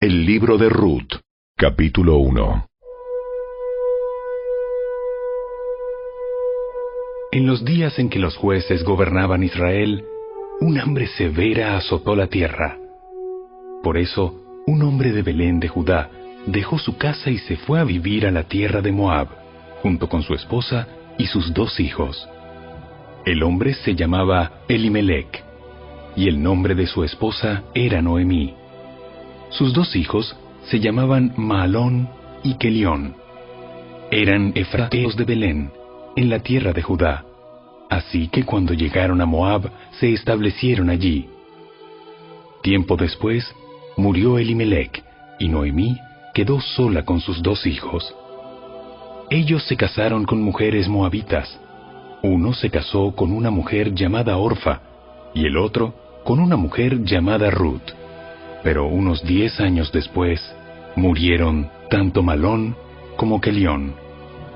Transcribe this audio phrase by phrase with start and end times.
[0.00, 1.14] El libro de Ruth,
[1.56, 2.68] capítulo 1.
[7.32, 10.04] En los días en que los jueces gobernaban Israel,
[10.60, 12.78] un hambre severa azotó la tierra.
[13.82, 16.12] Por eso, un hombre de Belén de Judá
[16.46, 19.30] dejó su casa y se fue a vivir a la tierra de Moab,
[19.82, 20.86] junto con su esposa
[21.18, 22.28] y sus dos hijos.
[23.26, 25.42] El hombre se llamaba Elimelech,
[26.14, 28.57] y el nombre de su esposa era Noemí.
[29.50, 32.08] Sus dos hijos se llamaban Maalón
[32.42, 33.14] y Kelión.
[34.10, 35.70] Eran efrateos de Belén,
[36.16, 37.24] en la tierra de Judá.
[37.88, 41.28] Así que cuando llegaron a Moab, se establecieron allí.
[42.62, 43.50] Tiempo después,
[43.96, 45.02] murió Elimelech,
[45.38, 45.96] y Noemí
[46.34, 48.14] quedó sola con sus dos hijos.
[49.30, 51.58] Ellos se casaron con mujeres moabitas.
[52.22, 54.80] Uno se casó con una mujer llamada Orfa,
[55.34, 57.92] y el otro con una mujer llamada Ruth.
[58.62, 60.40] Pero unos diez años después,
[60.96, 62.76] murieron tanto Malón
[63.16, 63.94] como Kelión.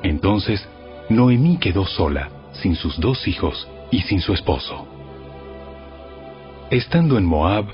[0.03, 0.67] Entonces,
[1.09, 4.86] Noemí quedó sola, sin sus dos hijos y sin su esposo.
[6.70, 7.67] Estando en Moab,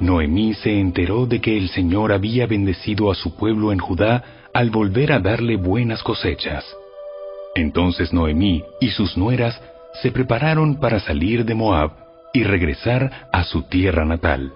[0.00, 4.70] Noemí se enteró de que el Señor había bendecido a su pueblo en Judá al
[4.70, 6.64] volver a darle buenas cosechas.
[7.54, 9.60] Entonces Noemí y sus nueras
[10.02, 11.92] se prepararon para salir de Moab
[12.32, 14.52] y regresar a su tierra natal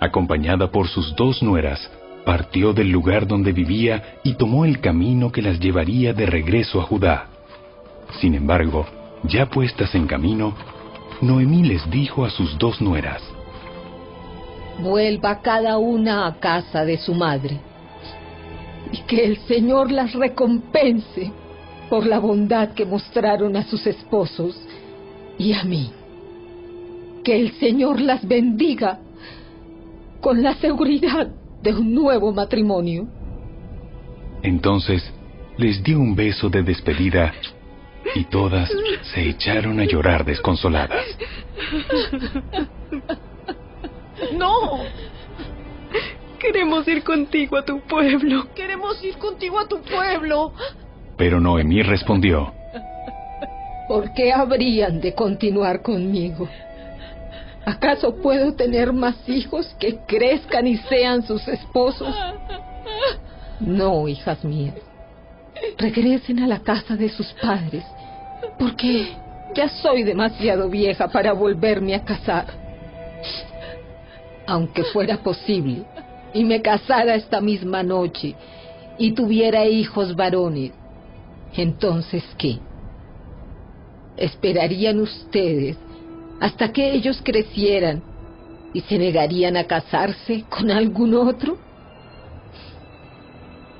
[0.00, 1.90] acompañada por sus dos nueras,
[2.24, 6.84] partió del lugar donde vivía y tomó el camino que las llevaría de regreso a
[6.84, 7.26] Judá.
[8.20, 8.86] Sin embargo,
[9.24, 10.54] ya puestas en camino,
[11.20, 13.22] Noemí les dijo a sus dos nueras,
[14.80, 17.60] Vuelva cada una a casa de su madre,
[18.90, 21.30] y que el Señor las recompense
[21.90, 24.56] por la bondad que mostraron a sus esposos
[25.38, 25.90] y a mí.
[27.22, 29.00] Que el Señor las bendiga
[30.20, 31.28] con la seguridad
[31.62, 33.06] de un nuevo matrimonio.
[34.42, 35.02] Entonces
[35.56, 37.32] les dio un beso de despedida
[38.14, 38.70] y todas
[39.12, 41.04] se echaron a llorar desconsoladas.
[44.36, 44.80] No.
[46.38, 48.46] Queremos ir contigo a tu pueblo.
[48.54, 50.52] Queremos ir contigo a tu pueblo.
[51.16, 52.52] Pero Noemí respondió.
[53.88, 56.48] ¿Por qué habrían de continuar conmigo?
[57.64, 62.14] ¿Acaso puedo tener más hijos que crezcan y sean sus esposos?
[63.60, 64.76] No, hijas mías.
[65.76, 67.84] Regresen a la casa de sus padres,
[68.58, 69.14] porque
[69.54, 72.46] ya soy demasiado vieja para volverme a casar.
[74.46, 75.84] Aunque fuera posible,
[76.32, 78.34] y me casara esta misma noche,
[78.96, 80.72] y tuviera hijos varones,
[81.54, 82.58] entonces ¿qué?
[84.16, 85.76] ¿Esperarían ustedes
[86.40, 88.02] hasta que ellos crecieran
[88.72, 91.58] y se negarían a casarse con algún otro?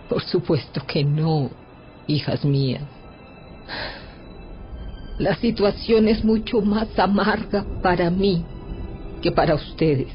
[0.09, 1.51] Por supuesto que no,
[2.07, 2.83] hijas mías.
[5.19, 8.45] La situación es mucho más amarga para mí
[9.23, 10.09] que para ustedes,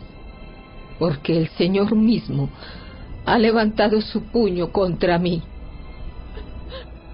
[1.00, 2.50] porque el Señor mismo
[3.26, 5.42] ha levantado su puño contra mí.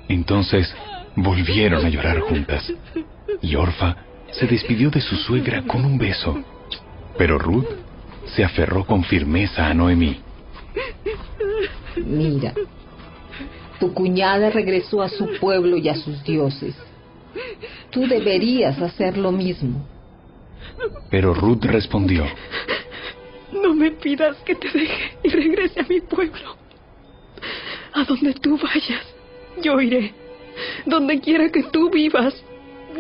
[0.08, 0.74] Entonces
[1.16, 2.74] volvieron a llorar juntas,
[3.42, 6.42] y Orfa se despidió de su suegra con un beso,
[7.18, 7.68] pero Ruth
[8.36, 10.20] se aferró con firmeza a Noemí.
[11.98, 12.54] Mira,
[13.80, 16.76] tu cuñada regresó a su pueblo y a sus dioses.
[17.90, 19.86] Tú deberías hacer lo mismo.
[21.10, 22.26] Pero Ruth respondió,
[23.52, 26.56] No me pidas que te deje y regrese a mi pueblo.
[27.94, 29.06] A donde tú vayas,
[29.62, 30.14] yo iré.
[30.86, 32.34] Donde quiera que tú vivas,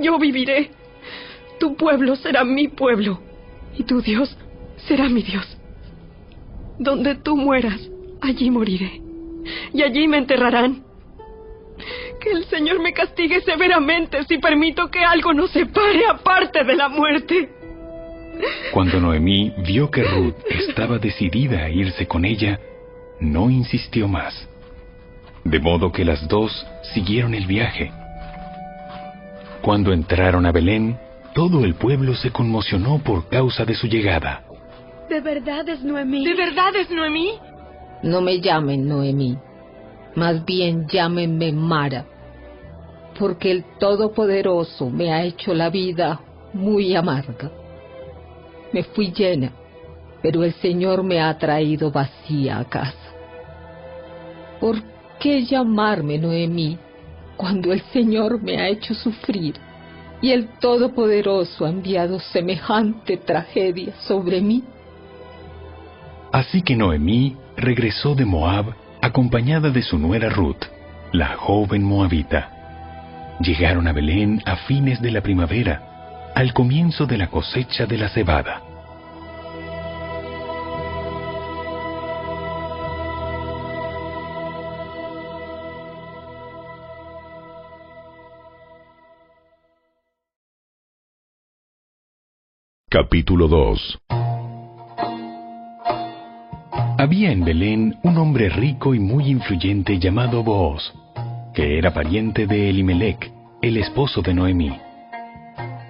[0.01, 0.71] yo viviré.
[1.61, 3.19] Tu pueblo será mi pueblo
[3.77, 4.35] y tu Dios
[4.87, 5.45] será mi Dios.
[6.79, 7.79] Donde tú mueras,
[8.19, 8.99] allí moriré
[9.71, 10.83] y allí me enterrarán.
[12.19, 16.89] Que el Señor me castigue severamente si permito que algo nos separe aparte de la
[16.89, 17.49] muerte.
[18.73, 22.59] Cuando Noemí vio que Ruth estaba decidida a irse con ella,
[23.19, 24.49] no insistió más.
[25.43, 26.65] De modo que las dos
[26.95, 27.91] siguieron el viaje.
[29.61, 30.97] Cuando entraron a Belén,
[31.33, 34.43] todo el pueblo se conmocionó por causa de su llegada.
[35.09, 36.25] ¿De verdad es Noemí?
[36.25, 37.33] ¿De verdad es Noemí?
[38.03, 39.37] No me llamen Noemí,
[40.15, 42.05] más bien llámenme Mara,
[43.17, 46.19] porque el Todopoderoso me ha hecho la vida
[46.53, 47.51] muy amarga.
[48.73, 49.51] Me fui llena,
[50.21, 52.97] pero el Señor me ha traído vacía a casa.
[54.59, 54.81] ¿Por
[55.19, 56.77] qué llamarme Noemí
[57.37, 59.55] cuando el Señor me ha hecho sufrir?
[60.21, 64.63] Y el Todopoderoso ha enviado semejante tragedia sobre mí.
[66.31, 70.63] Así que Noemí regresó de Moab acompañada de su nuera Ruth,
[71.11, 73.37] la joven moabita.
[73.41, 78.09] Llegaron a Belén a fines de la primavera, al comienzo de la cosecha de la
[78.09, 78.70] cebada.
[93.03, 93.99] Capítulo 2
[96.99, 100.93] Había en Belén un hombre rico y muy influyente llamado Booz,
[101.55, 103.31] que era pariente de Elimelech,
[103.63, 104.77] el esposo de Noemí.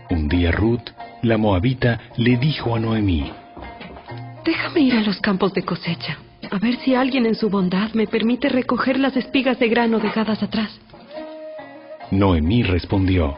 [0.10, 0.92] Un día Ruth,
[1.22, 3.30] la moabita, le dijo a Noemí,
[4.46, 6.18] Déjame ir a los campos de cosecha,
[6.50, 10.42] a ver si alguien en su bondad me permite recoger las espigas de grano dejadas
[10.42, 10.80] atrás.
[12.10, 13.36] Noemí respondió,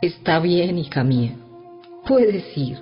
[0.00, 1.32] Está bien, hija mía.
[2.06, 2.78] Puedes ir.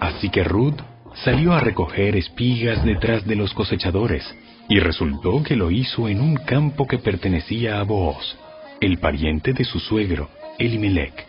[0.00, 0.80] Así que Ruth
[1.14, 4.24] salió a recoger espigas detrás de los cosechadores,
[4.68, 8.36] y resultó que lo hizo en un campo que pertenecía a Booz,
[8.80, 11.26] el pariente de su suegro, Elimelech.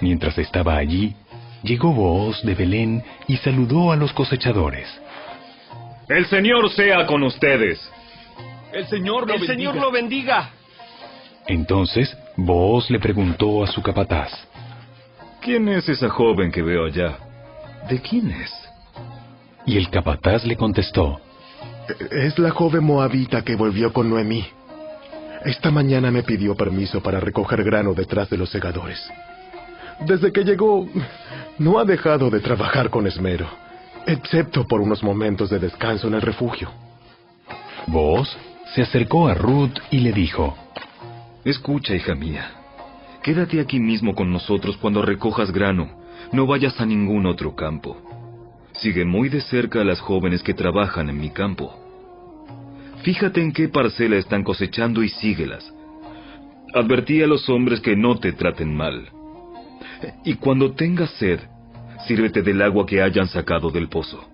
[0.00, 1.14] Mientras estaba allí,
[1.62, 4.88] llegó Booz de Belén y saludó a los cosechadores.
[6.08, 7.78] El Señor sea con ustedes.
[8.72, 9.54] El Señor lo El bendiga.
[9.54, 10.50] Señor lo bendiga.
[11.46, 14.30] Entonces Booz le preguntó a su capataz,
[15.42, 17.18] ¿Quién es esa joven que veo allá?
[17.88, 18.60] ¿De quién es?
[19.66, 21.20] y el capataz le contestó,
[22.10, 24.44] Es la joven moabita que volvió con Noemí.
[25.44, 29.00] Esta mañana me pidió permiso para recoger grano detrás de los segadores.
[30.00, 30.88] Desde que llegó,
[31.58, 33.48] no ha dejado de trabajar con esmero,
[34.06, 36.70] excepto por unos momentos de descanso en el refugio.
[37.86, 38.28] Booz
[38.74, 40.56] se acercó a Ruth y le dijo,
[41.44, 42.59] Escucha, hija mía.
[43.22, 45.90] Quédate aquí mismo con nosotros cuando recojas grano.
[46.32, 47.96] No vayas a ningún otro campo.
[48.72, 51.74] Sigue muy de cerca a las jóvenes que trabajan en mi campo.
[53.02, 55.72] Fíjate en qué parcela están cosechando y síguelas.
[56.74, 59.08] Advertí a los hombres que no te traten mal.
[60.24, 61.40] Y cuando tengas sed,
[62.06, 64.24] sírvete del agua que hayan sacado del pozo.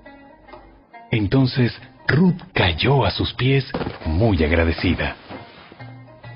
[1.10, 1.72] Entonces
[2.06, 3.68] Ruth cayó a sus pies
[4.04, 5.16] muy agradecida.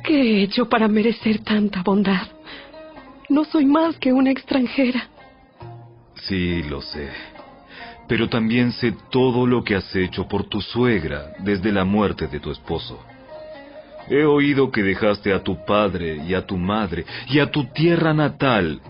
[0.03, 2.40] ¿Qué he hecho para merecer tanta bondad?
[3.31, 5.09] No soy más que una extranjera.
[6.17, 7.09] Sí, lo sé.
[8.09, 12.41] Pero también sé todo lo que has hecho por tu suegra desde la muerte de
[12.41, 12.99] tu esposo.
[14.09, 18.13] He oído que dejaste a tu padre y a tu madre y a tu tierra
[18.13, 18.83] natal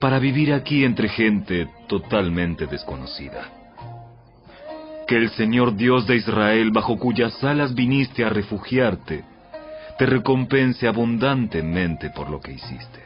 [0.00, 3.50] para vivir aquí entre gente totalmente desconocida.
[5.06, 9.24] Que el Señor Dios de Israel, bajo cuyas alas viniste a refugiarte,
[9.98, 13.03] te recompense abundantemente por lo que hiciste.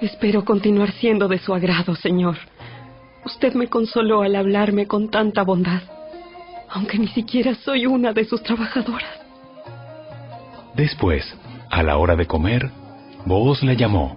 [0.00, 2.36] Espero continuar siendo de su agrado, Señor.
[3.26, 5.82] Usted me consoló al hablarme con tanta bondad,
[6.70, 9.20] aunque ni siquiera soy una de sus trabajadoras.
[10.74, 11.36] Después,
[11.70, 12.70] a la hora de comer,
[13.26, 14.16] Booz la llamó.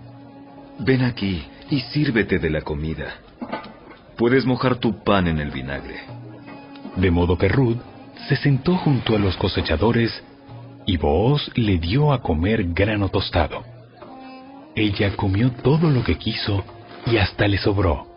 [0.80, 3.16] Ven aquí y sírvete de la comida.
[4.18, 6.00] Puedes mojar tu pan en el vinagre.
[6.96, 7.80] De modo que Ruth
[8.30, 10.24] se sentó junto a los cosechadores
[10.86, 13.73] y Booz le dio a comer grano tostado.
[14.76, 16.64] Ella comió todo lo que quiso
[17.06, 18.08] y hasta le sobró.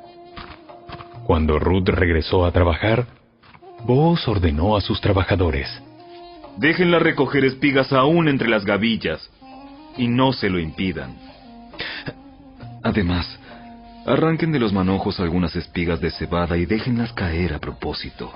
[1.24, 3.06] Cuando Ruth regresó a trabajar,
[3.84, 5.68] Booz ordenó a sus trabajadores.
[6.56, 9.30] Déjenla recoger espigas aún entre las gavillas
[9.98, 11.14] y no se lo impidan.
[12.82, 13.38] Además,
[14.06, 18.32] arranquen de los manojos algunas espigas de cebada y déjenlas caer a propósito.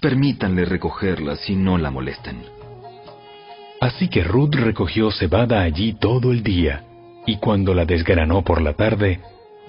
[0.00, 2.42] Permítanle recogerlas y no la molesten.
[3.80, 6.84] Así que Ruth recogió cebada allí todo el día,
[7.26, 9.20] y cuando la desgranó por la tarde,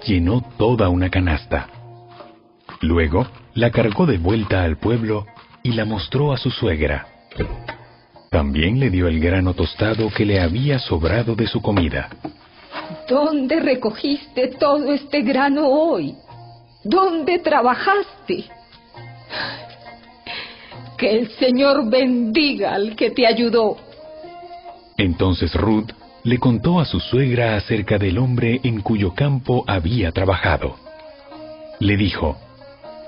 [0.05, 1.67] llenó toda una canasta.
[2.81, 5.25] Luego la cargó de vuelta al pueblo
[5.63, 7.08] y la mostró a su suegra.
[8.29, 12.10] También le dio el grano tostado que le había sobrado de su comida.
[13.08, 16.15] ¿Dónde recogiste todo este grano hoy?
[16.84, 18.46] ¿Dónde trabajaste?
[20.98, 23.77] Que el Señor bendiga al que te ayudó.
[24.98, 25.91] Entonces Ruth
[26.23, 30.75] le contó a su suegra acerca del hombre en cuyo campo había trabajado.
[31.79, 32.37] Le dijo,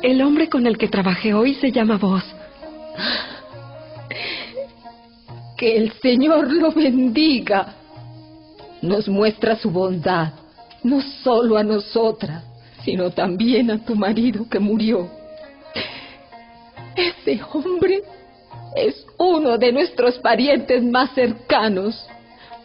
[0.01, 2.24] El hombre con el que trabajé hoy se llama Vos.
[5.58, 7.75] Que el Señor lo bendiga.
[8.82, 10.34] Nos muestra su bondad,
[10.84, 12.43] no solo a nosotras,
[12.84, 15.08] sino también a tu marido que murió.
[16.96, 18.01] Ese hombre
[18.75, 22.08] es uno de nuestros parientes más cercanos,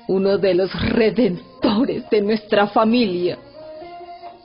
[0.09, 3.39] uno de los redentores de nuestra familia.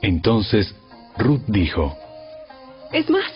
[0.00, 0.74] Entonces
[1.16, 1.96] Ruth dijo,
[2.92, 3.32] Es más,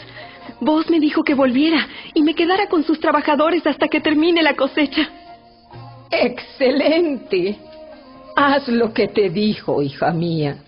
[0.61, 4.55] vos me dijo que volviera y me quedara con sus trabajadores hasta que termine la
[4.55, 5.09] cosecha.
[6.11, 7.59] Excelente.
[8.37, 10.59] Haz lo que te dijo, hija mía.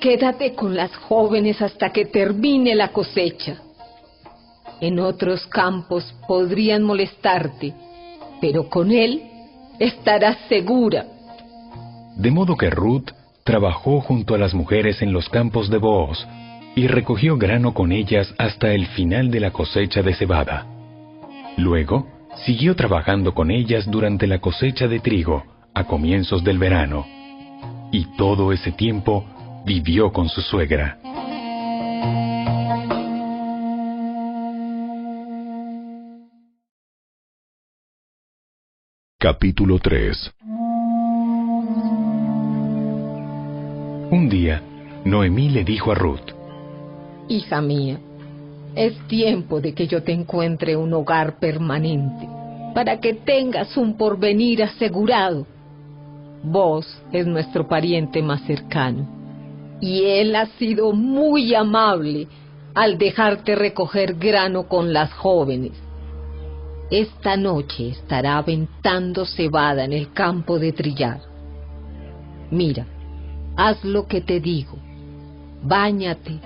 [0.00, 3.58] Quédate con las jóvenes hasta que termine la cosecha.
[4.80, 7.74] En otros campos podrían molestarte,
[8.40, 9.33] pero con él
[9.78, 11.06] estarás segura.
[12.16, 13.10] De modo que Ruth
[13.44, 16.26] trabajó junto a las mujeres en los campos de Booz
[16.74, 20.66] y recogió grano con ellas hasta el final de la cosecha de cebada.
[21.56, 22.06] Luego,
[22.44, 27.06] siguió trabajando con ellas durante la cosecha de trigo a comienzos del verano.
[27.92, 29.24] Y todo ese tiempo
[29.64, 30.98] vivió con su suegra.
[39.24, 40.34] Capítulo 3
[44.10, 44.62] Un día,
[45.06, 46.32] Noemí le dijo a Ruth,
[47.30, 48.00] Hija mía,
[48.74, 52.28] es tiempo de que yo te encuentre un hogar permanente,
[52.74, 55.46] para que tengas un porvenir asegurado.
[56.42, 59.08] Vos es nuestro pariente más cercano,
[59.80, 62.28] y él ha sido muy amable
[62.74, 65.72] al dejarte recoger grano con las jóvenes.
[66.90, 71.20] Esta noche estará aventando cebada en el campo de trillar.
[72.50, 72.86] Mira,
[73.56, 74.76] haz lo que te digo.
[75.62, 76.40] Báñate,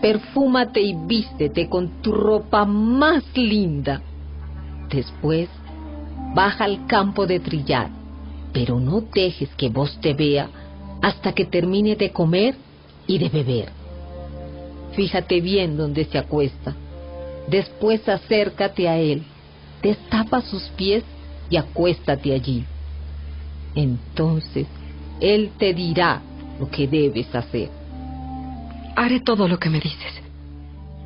[0.00, 4.02] perfúmate y vístete con tu ropa más linda.
[4.90, 5.48] Después,
[6.34, 7.88] baja al campo de trillar,
[8.52, 10.50] pero no dejes que vos te vea
[11.00, 12.56] hasta que termine de comer
[13.06, 13.70] y de beber.
[14.92, 16.74] Fíjate bien donde se acuesta.
[17.48, 19.24] Después acércate a él,
[19.82, 21.04] destapa sus pies
[21.50, 22.64] y acuéstate allí.
[23.74, 24.66] Entonces,
[25.20, 26.20] él te dirá
[26.58, 27.70] lo que debes hacer.
[28.96, 30.22] Haré todo lo que me dices.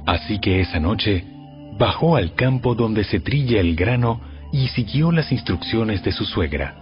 [0.07, 1.25] Así que esa noche
[1.79, 4.21] bajó al campo donde se trilla el grano
[4.53, 6.77] y siguió las instrucciones de su suegra.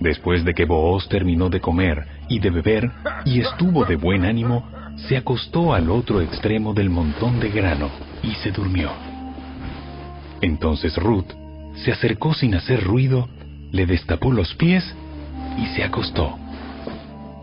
[0.00, 2.90] Después de que Booz terminó de comer y de beber
[3.24, 4.68] y estuvo de buen ánimo,
[5.08, 7.88] se acostó al otro extremo del montón de grano
[8.22, 9.11] y se durmió.
[10.42, 11.32] Entonces Ruth
[11.76, 13.28] se acercó sin hacer ruido,
[13.70, 14.84] le destapó los pies
[15.56, 16.36] y se acostó.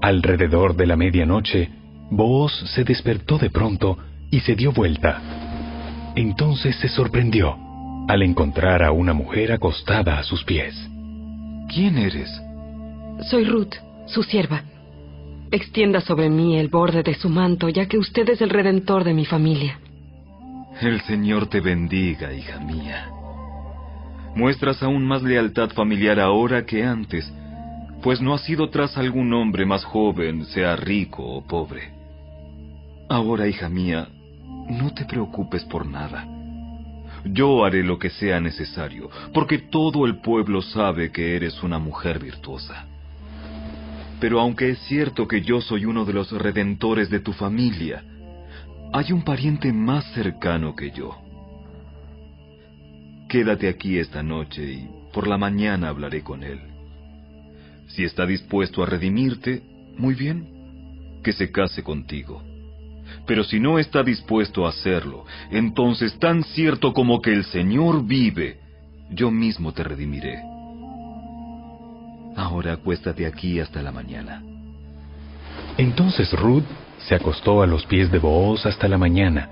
[0.02, 1.70] Alrededor de la medianoche,
[2.12, 3.98] Booz se despertó de pronto
[4.30, 5.22] y se dio vuelta.
[6.16, 7.58] Entonces se sorprendió
[8.08, 10.76] al encontrar a una mujer acostada a sus pies.
[11.74, 12.30] ¿Quién eres?
[13.30, 13.76] Soy Ruth,
[14.08, 14.64] su sierva.
[15.52, 19.14] Extienda sobre mí el borde de su manto, ya que usted es el redentor de
[19.14, 19.80] mi familia.
[20.82, 23.10] El Señor te bendiga, hija mía.
[24.34, 27.30] Muestras aún más lealtad familiar ahora que antes,
[28.02, 31.92] pues no has ido tras algún hombre más joven, sea rico o pobre.
[33.10, 34.08] Ahora, hija mía,
[34.70, 36.26] no te preocupes por nada.
[37.26, 42.20] Yo haré lo que sea necesario, porque todo el pueblo sabe que eres una mujer
[42.20, 42.86] virtuosa.
[44.22, 48.02] Pero aunque es cierto que yo soy uno de los redentores de tu familia,
[48.92, 51.18] hay un pariente más cercano que yo.
[53.28, 56.60] Quédate aquí esta noche y por la mañana hablaré con él.
[57.88, 59.62] Si está dispuesto a redimirte,
[59.98, 62.42] muy bien, que se case contigo.
[63.26, 68.60] Pero si no está dispuesto a hacerlo, entonces tan cierto como que el Señor vive,
[69.12, 70.42] yo mismo te redimiré.
[72.36, 74.44] Ahora acuéstate aquí hasta la mañana.
[75.78, 76.66] Entonces Ruth
[77.08, 79.50] se acostó a los pies de Booz hasta la mañana,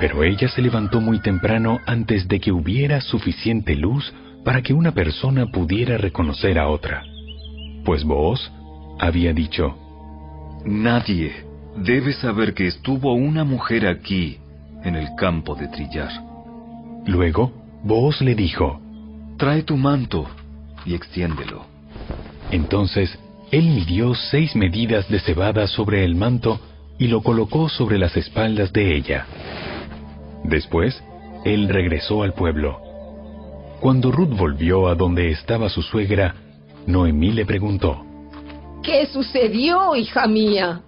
[0.00, 4.12] pero ella se levantó muy temprano antes de que hubiera suficiente luz
[4.44, 7.02] para que una persona pudiera reconocer a otra.
[7.84, 8.50] Pues Booz
[8.98, 9.76] había dicho,
[10.64, 11.44] Nadie
[11.76, 14.38] debe saber que estuvo una mujer aquí,
[14.84, 16.10] en el campo de trillar.
[17.06, 17.52] Luego,
[17.84, 18.80] Booz le dijo,
[19.36, 20.26] Trae tu manto
[20.84, 21.64] y extiéndelo.
[22.50, 23.18] Entonces,
[23.50, 26.60] él midió seis medidas de cebada sobre el manto
[27.00, 29.26] y lo colocó sobre las espaldas de ella.
[30.44, 31.02] Después,
[31.44, 32.78] él regresó al pueblo.
[33.80, 36.34] Cuando Ruth volvió a donde estaba su suegra,
[36.86, 38.04] Noemí le preguntó,
[38.82, 40.82] ¿Qué sucedió, hija mía?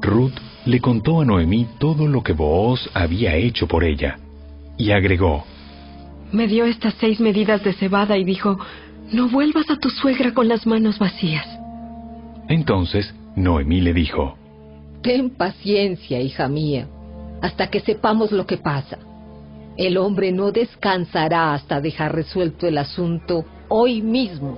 [0.00, 4.18] Ruth le contó a Noemí todo lo que Booz había hecho por ella,
[4.78, 5.44] y agregó,
[6.30, 8.58] Me dio estas seis medidas de cebada y dijo,
[9.10, 11.46] no vuelvas a tu suegra con las manos vacías.
[12.48, 14.36] Entonces Noemí le dijo,
[15.02, 16.86] Ten paciencia, hija mía,
[17.40, 18.98] hasta que sepamos lo que pasa.
[19.76, 24.56] El hombre no descansará hasta dejar resuelto el asunto hoy mismo.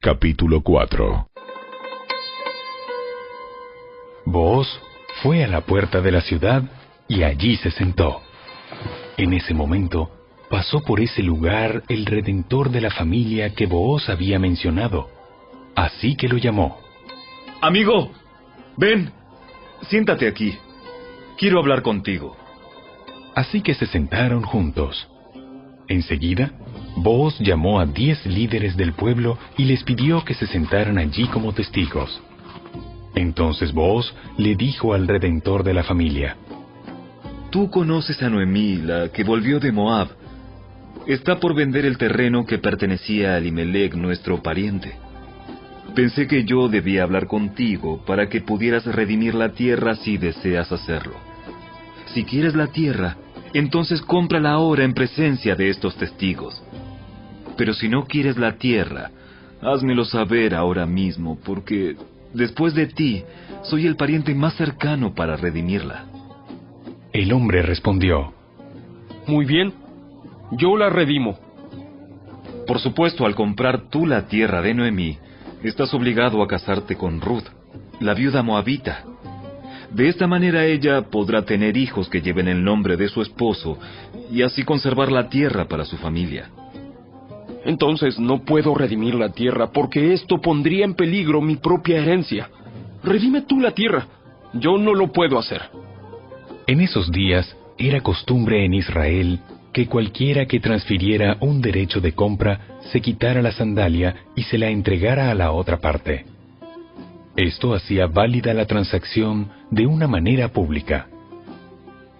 [0.00, 1.28] Capítulo 4
[4.24, 4.66] Booz
[5.22, 6.64] fue a la puerta de la ciudad
[7.06, 8.22] y allí se sentó.
[9.16, 10.19] En ese momento
[10.50, 15.08] pasó por ese lugar el redentor de la familia que Booz había mencionado.
[15.76, 16.78] Así que lo llamó.
[17.62, 18.10] Amigo,
[18.76, 19.12] ven,
[19.82, 20.58] siéntate aquí.
[21.38, 22.36] Quiero hablar contigo.
[23.34, 25.08] Así que se sentaron juntos.
[25.86, 26.52] Enseguida,
[26.96, 31.52] Booz llamó a diez líderes del pueblo y les pidió que se sentaran allí como
[31.52, 32.20] testigos.
[33.14, 36.36] Entonces Booz le dijo al redentor de la familia,
[37.50, 40.19] Tú conoces a Noemí, la que volvió de Moab.
[41.06, 44.94] Está por vender el terreno que pertenecía a Elimelech, nuestro pariente.
[45.94, 51.14] Pensé que yo debía hablar contigo para que pudieras redimir la tierra si deseas hacerlo.
[52.14, 53.16] Si quieres la tierra,
[53.54, 56.62] entonces cómprala ahora en presencia de estos testigos.
[57.56, 59.10] Pero si no quieres la tierra,
[59.60, 61.96] házmelo saber ahora mismo, porque
[62.32, 63.24] después de ti,
[63.62, 66.04] soy el pariente más cercano para redimirla.
[67.12, 68.32] El hombre respondió,
[69.26, 69.72] Muy bien,
[70.52, 71.38] yo la redimo.
[72.66, 75.18] Por supuesto, al comprar tú la tierra de Noemí,
[75.62, 77.46] estás obligado a casarte con Ruth,
[78.00, 79.04] la viuda moabita.
[79.90, 83.78] De esta manera ella podrá tener hijos que lleven el nombre de su esposo
[84.30, 86.50] y así conservar la tierra para su familia.
[87.64, 92.48] Entonces no puedo redimir la tierra porque esto pondría en peligro mi propia herencia.
[93.02, 94.06] Redime tú la tierra.
[94.54, 95.62] Yo no lo puedo hacer.
[96.66, 99.40] En esos días era costumbre en Israel
[99.72, 104.68] que cualquiera que transfiriera un derecho de compra se quitara la sandalia y se la
[104.68, 106.24] entregara a la otra parte.
[107.36, 111.06] Esto hacía válida la transacción de una manera pública.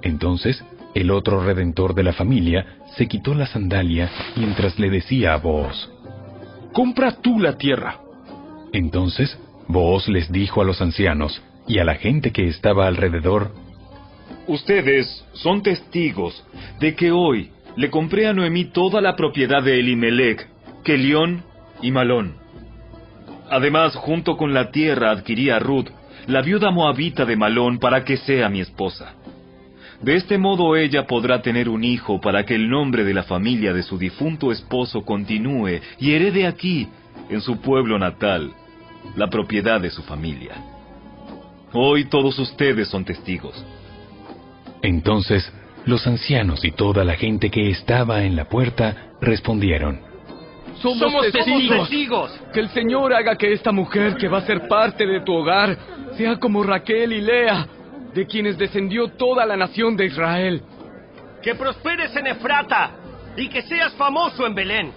[0.03, 0.65] Entonces,
[0.95, 2.67] el otro redentor de la familia
[2.97, 5.91] se quitó la sandalia mientras le decía a Booz,
[6.73, 7.99] Compra tú la tierra.
[8.73, 13.53] Entonces, Booz les dijo a los ancianos y a la gente que estaba alrededor,
[14.47, 16.45] Ustedes son testigos
[16.81, 20.49] de que hoy le compré a Noemí toda la propiedad de Elimelech,
[20.85, 21.45] Kelión
[21.83, 22.35] y Malón.
[23.49, 25.89] Además, junto con la tierra adquirí a Ruth,
[26.27, 29.15] la viuda moabita de Malón, para que sea mi esposa.
[30.01, 33.73] De este modo ella podrá tener un hijo para que el nombre de la familia
[33.73, 36.89] de su difunto esposo continúe y herede aquí,
[37.29, 38.51] en su pueblo natal,
[39.17, 40.55] la propiedad de su familia.
[41.73, 43.65] Hoy todos ustedes son testigos.
[44.83, 45.51] Entonces
[45.87, 50.01] los ancianos y toda la gente que estaba en la puerta respondieron,
[50.81, 52.39] Somos, testigos.
[52.53, 55.77] Que el Señor haga que esta mujer que va a ser parte de tu hogar
[56.17, 57.67] sea como Raquel y Lea,
[58.15, 60.63] de quienes descendió toda la nación de Israel.
[61.43, 62.93] Que prosperes en Efrata
[63.37, 64.93] y que seas famoso en Belén.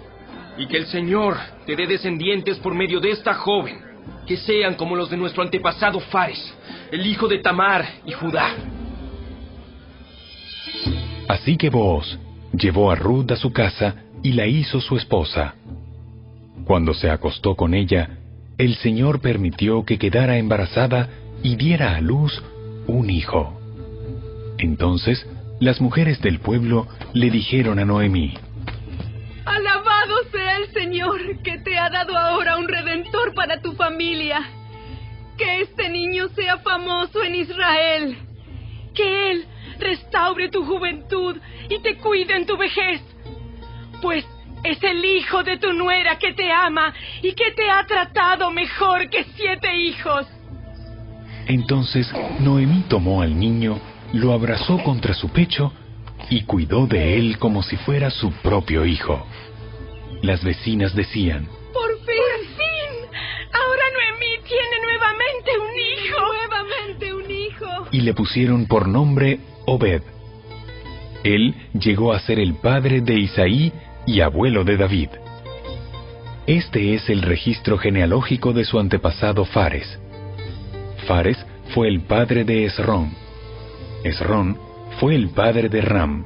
[0.58, 3.80] Y que el Señor te dé descendientes por medio de esta joven,
[4.28, 6.54] que sean como los de nuestro antepasado Fares,
[6.91, 8.56] el hijo de Tamar y Judá.
[11.27, 12.19] Así que Booz
[12.53, 15.55] llevó a Ruth a su casa y la hizo su esposa.
[16.65, 18.17] Cuando se acostó con ella,
[18.57, 21.09] el Señor permitió que quedara embarazada
[21.41, 22.43] y diera a luz
[22.88, 23.59] un hijo.
[24.57, 25.27] Entonces
[25.59, 28.33] las mujeres del pueblo le dijeron a Noemí,
[29.45, 34.41] Alabado sea el Señor que te ha dado ahora un redentor para tu familia.
[35.38, 38.17] Que este niño sea famoso en Israel.
[38.93, 39.45] Que él
[39.79, 41.38] restaure tu juventud
[41.69, 43.01] y te cuide en tu vejez.
[44.01, 44.25] Pues
[44.63, 49.09] es el hijo de tu nuera que te ama y que te ha tratado mejor
[49.09, 50.25] que siete hijos.
[51.47, 52.09] Entonces
[52.39, 53.79] Noemí tomó al niño,
[54.13, 55.73] lo abrazó contra su pecho
[56.29, 59.25] y cuidó de él como si fuera su propio hijo.
[60.21, 62.05] Las vecinas decían, Por fin.
[62.07, 63.19] Por fin.
[63.51, 66.33] Ahora Noemí tiene nuevamente un hijo.
[66.33, 67.88] Nuevamente un hijo.
[67.91, 70.02] y le pusieron por nombre Obed.
[71.23, 73.71] Él llegó a ser el padre de Isaí
[74.06, 75.10] y abuelo de David.
[76.45, 79.99] Este es el registro genealógico de su antepasado Fares.
[81.08, 81.38] Fares
[81.73, 83.12] fue el padre de Esrón.
[84.04, 84.58] Esrón
[84.99, 86.26] fue el padre de Ram.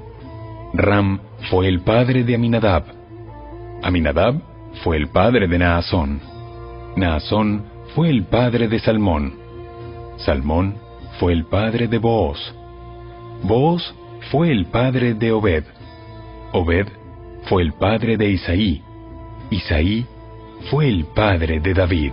[0.73, 1.19] Ram
[1.49, 2.85] fue el padre de Aminadab.
[3.83, 4.41] Aminadab
[4.83, 6.19] fue el padre de Naasón.
[6.95, 9.35] Naasón fue el padre de Salmón.
[10.17, 10.75] Salmón
[11.19, 12.56] fue el padre de Booz.
[13.43, 13.93] Booz
[14.31, 15.63] fue el padre de Obed.
[16.53, 16.87] Obed
[17.43, 18.81] fue el padre de Isaí.
[19.49, 20.05] Isaí
[20.69, 22.11] fue el padre de David.